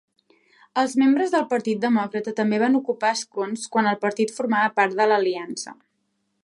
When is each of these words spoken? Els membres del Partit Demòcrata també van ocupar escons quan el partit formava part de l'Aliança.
Els 0.83 0.95
membres 1.01 1.33
del 1.35 1.43
Partit 1.51 1.83
Demòcrata 1.83 2.33
també 2.41 2.61
van 2.65 2.79
ocupar 2.81 3.13
escons 3.19 3.69
quan 3.75 3.91
el 3.93 4.01
partit 4.07 4.35
formava 4.39 4.75
part 4.81 4.99
de 5.03 5.11
l'Aliança. 5.13 5.81